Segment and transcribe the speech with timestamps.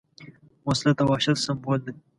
[0.67, 1.91] وسله د وحشت سمبول ده